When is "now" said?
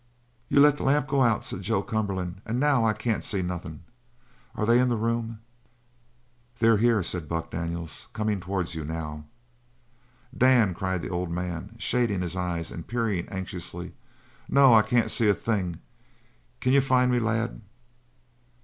2.59-2.83, 8.83-9.25